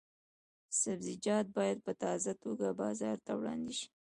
سبزیجات 0.81 1.45
باید 1.57 1.77
په 1.85 1.91
تازه 2.03 2.31
توګه 2.43 2.67
بازار 2.81 3.17
ته 3.25 3.31
وړاندې 3.39 3.73
شي. 3.79 3.87